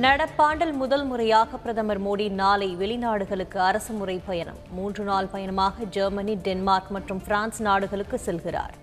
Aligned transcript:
நடப்பாண்டில் 0.00 0.72
முதல் 0.72 1.04
முறையாக 1.04 1.56
பிரதமர் 1.56 2.02
மோடி 2.02 2.30
நாளை 2.30 2.76
வெளிநாடுகளுக்கு 2.76 3.56
அரசுமுறை 3.56 4.20
பயணம். 4.26 4.56
மூன்று 4.70 5.04
நாள் 5.04 5.26
பயணமாக 5.26 5.84
ஜெர்மனி 5.84 6.34
டென்மார்க் 6.34 6.90
மற்றும் 6.90 7.22
பிரான்ஸ் 7.24 7.62
நாடுகளுக்கு 7.62 8.20
செல்கிறார். 8.26 8.74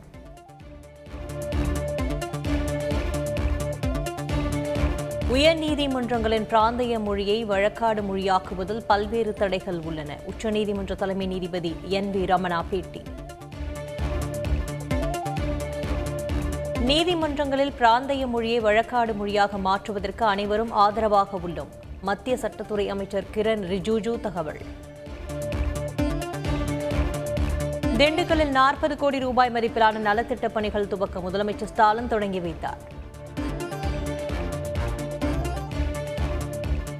உயர்நீதிமன்றங்களின் 5.31 6.47
பிராந்திய 6.47 6.99
மொழியை 6.99 7.46
வழக்காடு 7.46 8.01
மொழியாக்குவதில் 8.01 8.83
பல்வேறு 8.87 9.33
தடைகள் 9.33 9.81
உள்ளன. 9.81 10.17
உச்சநீதிமன்ற 10.28 10.96
தலைமை 10.96 11.28
நீதிபதி 11.28 11.76
என் 11.85 12.13
வி 12.13 12.26
ரமணா 12.26 12.63
பேட்டி. 12.69 13.01
நீதிமன்றங்களில் 16.90 17.76
பிராந்திய 17.77 18.27
மொழியை 18.27 18.62
வழக்காடு 18.62 19.16
மொழியாக 19.16 19.58
மாற்றுவதற்கு 19.58 20.26
அனைவரும் 20.26 20.72
ஆதரவாக 20.72 21.40
உள்ளோம். 21.48 21.72
மத்திய 22.02 22.38
சட்டத்துறை 22.41 22.88
அமைச்சர் 22.88 23.23
கிரண் 23.36 23.64
ரிஜிஜூ 23.73 24.20
தகவல். 24.20 24.62
திண்டுக்கல்லில் 27.98 28.50
நாற்பது 28.50 28.98
கோடி 28.98 29.20
ரூபாய் 29.20 29.52
மதிப்பிலான 29.54 30.02
நலத்திட்ட 30.08 30.50
பணிகள் 30.50 30.88
துவக்க 30.88 31.20
முதலமைச்சர் 31.20 31.72
ஸ்டாலின் 31.73 32.08
தொடங்கி 32.08 32.40
வைத்தார். 32.40 32.78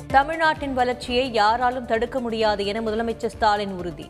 தமிழ்நாட்டின் 0.08 0.74
வளர்ச்சியை 0.74 1.34
யாராலும் 1.34 1.86
தடுக்க 1.86 2.20
முடியாது 2.20 2.66
என 2.66 2.82
முதலமைச்சர் 2.82 3.36
ஸ்டாலின் 3.38 3.72
உறுதி. 3.72 4.10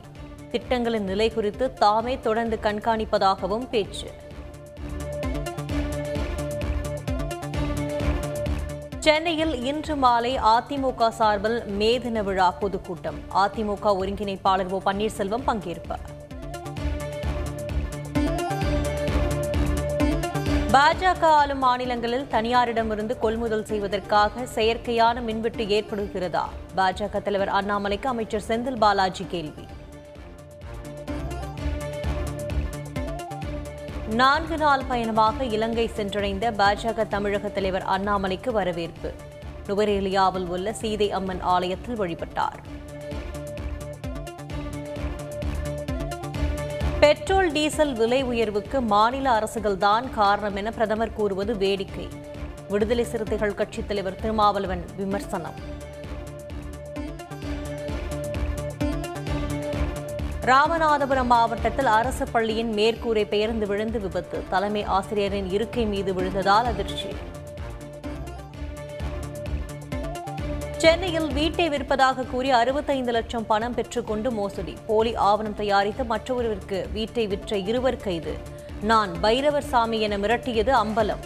திட்டங்களின் 0.51 1.03
நிலை 1.03 1.29
குறித்து 1.29 1.73
தாமே 1.73 2.19
தொடர்ந்து 2.19 2.59
கண்காணிப்பதாகவும் 2.63 3.69
பேச்சு. 3.69 4.27
சென்னையில் 9.05 9.53
இன்று 9.63 9.95
மாலை 9.95 10.31
அதிமுக 10.51 11.09
சார்பில் 11.09 11.57
மேதின 11.79 12.23
விழா 12.23 12.47
பொதுக்கூட்டம். 12.51 13.19
அதிமுக 13.43 13.93
ஒருங்கிணைப்பாளர் 13.99 14.71
ஓ 14.71 14.79
பன்னீர்செல்வம் 14.85 15.45
பங்கேற்பார் 15.47 16.05
பாஜக 20.75 21.23
ஆளும் 21.39 21.63
மாநிலங்களில் 21.65 22.27
தனியாரிடமிருந்து 22.31 23.17
கொள்முதல் 23.19 23.65
செய்வதற்காக 23.65 24.45
செயற்கையான 24.55 25.21
மின்வெட்டு 25.21 25.63
ஏற்படுகிறதா? 25.63 26.45
பாஜக 26.75 27.21
தலைவர் 27.21 27.55
அண்ணாமலைக்கு 27.59 28.07
அமைச்சர் 28.07 28.47
செந்தில் 28.47 28.77
பாலாஜி 28.77 29.25
கேள்வி. 29.29 29.65
நான்கு 34.09 34.57
நாள் 34.57 34.81
பயணமாக 34.87 35.43
இலங்கை 35.43 35.89
சென்றடைந்த 35.95 36.51
பாஜக 36.57 37.07
தமிழக 37.07 37.47
தலைவர் 37.47 37.83
அண்ணாமலைக்கு 37.83 38.51
வரவேற்பு. 38.51 39.13
நுவரேலியாவில் 39.67 40.45
உள்ள 40.45 40.73
சீதை 40.73 41.11
அம்மன் 41.11 41.41
ஆலயத்தில் 41.41 41.99
வழிபட்டார். 41.99 42.59
பெட்ரோல் 46.99 47.51
டீசல் 47.51 47.93
விலை 47.93 48.23
உயர்வுக்கு 48.23 48.81
மாநில 48.81 49.39
அரசுகள்தான் 49.39 50.09
காரணம் 50.09 50.55
என 50.55 50.71
பிரதமர் 50.71 51.13
கூறுவது 51.13 51.57
வேடிக்கை. 51.57 52.07
விடுதலை 52.69 53.03
சிறுத்தைகள் 53.03 53.53
கட்சித் 53.53 53.87
தலைவர் 53.87 54.15
திருமாவளவன் 54.15 54.85
விமர்சனம். 54.97 55.77
ராமநாதபுரம் 60.49 61.25
மாவட்டத்தில் 61.25 61.85
அரசு 61.85 62.27
பள்ளியின் 62.27 62.73
மேற்கூரை 62.73 63.23
பெயர்ந்து 63.27 63.67
விழுந்து 63.67 63.99
விபத்து. 63.99 64.43
தலைமை 64.49 64.83
ஆசிரியரின் 64.83 65.49
இருக்கை 65.49 65.85
மீது 65.85 66.13
விழுந்ததால் 66.13 66.67
அதிர்ச்சி. 66.71 67.09
சென்னையில் 70.77 71.33
வீட்டை 71.33 71.69
விற்பதாக 71.69 72.23
கூறி 72.23 72.49
அறுபத்தைந்து 72.49 73.11
லட்சம் 73.11 73.45
பணம் 73.45 73.73
பெற்றுக்கொண்டு 73.73 74.31
மோசடி. 74.31 74.73
போலி 74.87 75.15
ஆவணம் 75.15 75.55
தயாரித்து 75.55 76.03
மற்றொருவருக்கு 76.03 76.89
வீட்டை 76.93 77.27
விற்ற 77.27 77.57
இருவர் 77.57 77.97
கைது. 77.97 78.37
நான் 78.81 79.11
பைரவர் 79.21 79.63
சாமி 79.63 79.99
என 79.99 80.17
மிரட்டியது 80.17 80.69
அம்பலம். 80.83 81.23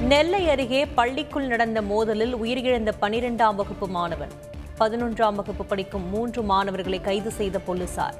நெல்லை 0.00 0.48
அருகே 0.48 0.86
பள்ளிக்குள் 0.86 1.46
நடந்த 1.46 1.82
மோதலில் 1.82 2.34
உயிரிழந்த 2.34 2.92
பனிரெண்டாம் 3.00 3.54
வகுப்பு 3.54 3.88
மாணவன். 3.88 4.54
பதினொன்றாம் 4.78 5.34
வகுப்பு 5.34 5.64
படிக்கும் 5.64 6.08
மூன்று 6.08 6.42
மாணவர்களை 6.42 7.00
கைது 7.00 7.30
செய்த 7.30 7.58
போலீசார். 7.58 8.16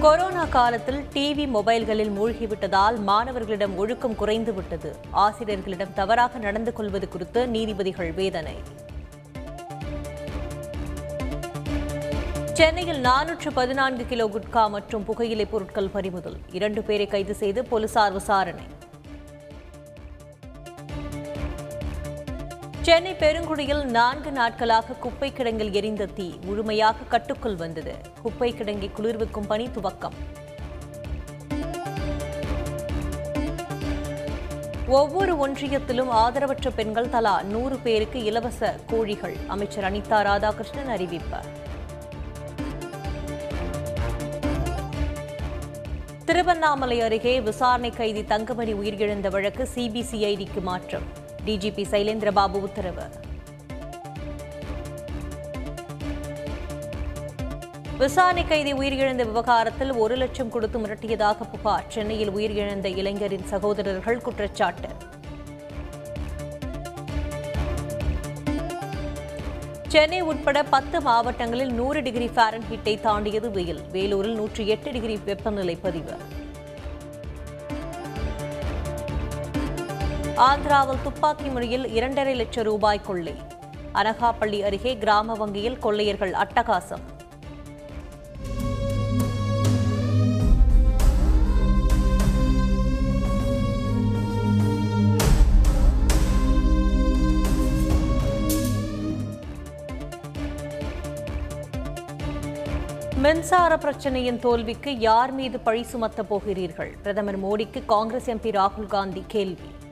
கொரோனா 0.00 0.44
காலத்தில் 0.44 1.04
டிவி 1.14 1.46
மொபைல்களில் 1.54 2.10
மூழ்கிவிட்டதால் 2.18 2.96
மாணவர்களிடம் 2.98 3.76
ஒழுக்கம் 3.76 4.16
குறைந்துவிட்டது. 4.20 4.90
ஆசிரியர்களிடம் 5.10 5.92
தவறாக 5.94 6.38
நடந்து 6.38 6.72
கொள்வது 6.72 7.08
குறித்து 7.08 7.48
நீதிபதிகள் 7.48 8.12
வேதனை. 8.12 8.56
சென்னையில் 12.52 13.02
நானூற்று 13.02 13.50
பதினான்கு 13.54 14.06
கிலோ 14.06 14.26
குட்கா 14.26 14.70
மற்றும் 14.70 15.04
புகையிலை 15.04 15.46
பொருட்கள் 15.46 15.88
பறிமுதல். 15.88 16.36
இரண்டு 16.52 16.82
பேரை 16.82 17.06
கைது 17.06 17.34
செய்து 17.34 17.64
போலீசார் 17.64 18.12
விசாரணை. 18.12 18.66
சென்னை 22.86 23.12
பெருங்குடியில் 23.14 23.84
நான்கு 23.84 24.32
நாட்களாக 24.32 24.92
குப்பை 24.92 25.32
கிடங்கில் 25.36 25.72
எரிந்த 25.72 26.06
தீ 26.06 26.34
முழுமையாக 26.44 27.04
கட்டுக்குள் 27.08 27.56
வந்தது. 27.56 27.94
குப்பை 28.22 28.52
கிடங்கை 28.52 28.90
குளிர்விக்கும் 28.92 29.46
பணி 29.46 29.66
துவக்கம். 29.66 30.16
ஒவ்வொரு 34.86 35.34
ஒன்றியத்திலும் 35.36 36.10
ஆதரவற்ற 36.10 36.70
பெண்கள் 36.74 37.08
தலா 37.08 37.42
நூறு 37.42 37.76
பேருக்கு 37.76 38.22
இலவச 38.24 38.78
கோழிகள். 38.86 39.36
அமைச்சர் 39.46 39.92
அனிதா 39.92 40.20
ராதாகிருஷ்ணன் 40.30 40.88
அறிவிப்பு. 40.88 41.40
திருவண்ணாமலை 46.24 47.00
அருகே 47.00 47.40
விசாரணை 47.40 47.90
கைதி 47.90 48.24
தங்கமணி 48.24 48.74
உயிரிழந்த 48.74 49.30
வழக்கு 49.30 49.68
சிபிசிஐடிக்கு 49.74 50.62
மாற்றம். 50.62 51.22
டிஜிபி 51.46 51.84
சைலேந்திரபாபு 51.90 52.58
உத்தரவு. 52.66 53.06
விசாரணை 57.98 58.44
கைதி 58.46 58.72
உயிரிழந்த 58.72 59.24
விவகாரத்தில் 59.30 59.92
ஒரு 59.92 60.14
லட்சம் 60.16 60.50
கொடுத்து 60.50 60.78
மிரட்டியதாக 60.78 61.36
புகார். 61.50 61.84
சென்னையில் 61.88 62.30
உயிரிழந்த 62.30 62.96
இளைஞரின் 62.96 63.46
சகோதரர்கள் 63.46 64.22
குற்றச்சாட்டு. 64.22 64.88
சென்னை 69.88 70.20
உட்பட 70.20 70.62
பத்து 70.62 71.00
மாவட்டங்களில் 71.00 71.72
நூறு 71.72 72.02
டிகிரி 72.02 72.30
ஃபாரன்ஹீட்டை 72.36 73.00
தாண்டியது 73.00 73.50
வெயில். 73.50 73.82
வேலூரில் 73.92 74.34
நூற்றி 74.34 74.68
எட்டு 74.68 74.92
டிகிரி 74.92 75.18
வெப்பநிலை 75.24 75.76
பதிவு. 75.76 76.16
ஆந்திராவில் 80.36 81.02
துப்பாக்கி 81.02 81.48
முறையில் 81.48 81.88
இரண்டரை 81.88 82.34
லட்சம் 82.34 82.64
ரூபாய் 82.64 83.00
கொள்ளை. 83.00 83.34
அனகாப்பள்ளி 83.94 84.60
அருகே 84.60 84.98
கிராம 84.98 85.34
வங்கியில் 85.34 85.78
கொள்ளையர்கள் 85.78 86.32
அட்டகாசம். 86.32 87.02
மின்சார 103.16 103.76
பிரச்சனையின் 103.76 104.38
தோல்விக்கு 104.38 104.98
யார் 104.98 105.32
மீது 105.32 105.60
பழி 105.60 105.86
சுமத்தப் 105.92 106.28
போகிறீர்கள்? 106.28 106.94
பிரதமர் 107.02 107.42
மோடிக்கு 107.44 107.84
காங்கிரஸ் 107.84 108.30
எம்பி 108.30 108.50
ராகுல் 108.60 108.86
காந்தி 108.86 109.24
கேள்வி. 109.26 109.82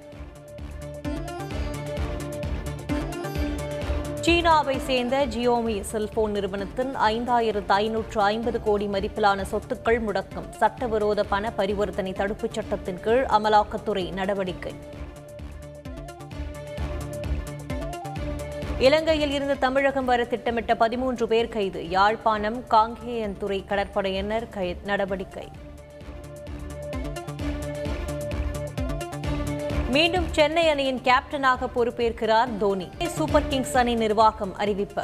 சீனாவை 4.25 4.79
சேர்ந்த 4.79 5.27
ஜியோமி 5.27 5.81
செல்போன் 5.81 6.31
நிறுவனத்தின் 6.31 6.97
ஐந்தாயிரத்து 6.97 7.73
ஐநூற்று 7.77 8.21
ஐம்பது 8.21 8.63
கோடி 8.63 8.87
மதிப்பிலான 8.87 9.45
சொத்துக்கள் 9.53 9.99
முடக்கம். 10.07 10.51
சட்டவிரோத 10.51 11.25
பண 11.25 11.53
பரிவர்த்தனை 11.57 12.13
தடுப்புச் 12.13 12.53
சட்டத்தின் 12.53 13.01
கீழ் 13.01 13.25
அமலாக்கத்துறை 13.29 14.13
நடவடிக்கை. 14.13 14.75
இலங்கையில் 18.79 19.31
இருந்து 19.31 19.59
தமிழகம் 19.59 20.05
வர 20.05 20.25
திட்டமிட்ட 20.25 20.77
பதிமூன்று 20.77 21.29
பேர் 21.29 21.49
கைது. 21.49 21.89
யாழ்ப்பாணம் 21.89 22.65
காங்கேயன்துறை 22.71 23.61
கடற்படையினர் 23.69 24.49
கை 24.49 24.77
நடவடிக்கை. 24.85 25.49
மீண்டும் 29.93 30.33
சென்னை 30.33 30.69
அணியின் 30.69 31.01
கேப்டனாக 31.01 31.69
பொறுப்பேற்கிறார் 31.75 32.49
தோனி. 32.59 32.89
சூப்பர் 33.07 33.49
கிங்ஸ் 33.49 33.75
அணி 33.75 33.95
நிர்வாகம் 33.95 34.57
அறிவிப்பு. 34.57 35.03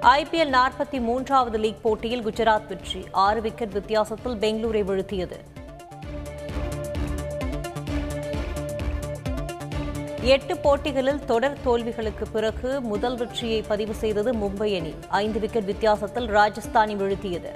ஐபிஎல் 0.00 0.54
நாற்பத்தி 0.58 1.00
மூன்றாவது 1.00 1.58
லீக் 1.58 1.82
போட்டியில் 1.82 2.26
குஜராத் 2.26 2.66
வெற்றி. 2.66 3.06
ஆறு 3.10 3.40
விக்கெட் 3.40 3.72
வித்தியாசத்தில் 3.72 4.34
பெங்களூரை 4.34 4.82
வீழ்த்தியது. 4.90 5.38
எட்டு 10.20 10.56
போட்டிகளில் 10.56 11.24
தொடர் 11.24 11.58
தோல்விகளுக்கு 11.66 12.24
பிறகு 12.32 12.80
முதல் 12.80 13.16
வெற்றியை 13.16 13.62
பதிவு 13.62 13.94
செய்தது 13.94 14.32
மும்பை 14.32 14.76
அணி. 14.78 14.94
ஐந்து 15.08 15.40
விக்கெட் 15.40 15.64
வித்தியாசத்தில் 15.64 16.28
ராஜஸ்தானி 16.28 16.94
வீழ்த்தியது. 16.96 17.52